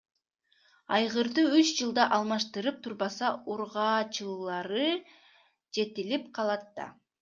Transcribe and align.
Айгырды 0.95 1.43
үч 1.57 1.73
жылда 1.81 2.07
алмаштырып 2.17 2.81
турбаса, 2.89 3.31
ургаачылары 3.57 4.91
жетилип 5.79 6.31
калат 6.41 6.71
да. 6.83 6.95